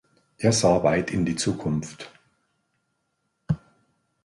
Er 0.39 0.51
sah 0.51 0.81
weit 0.81 1.11
in 1.11 1.25
die 1.25 1.35
Zukunft. 1.35 2.09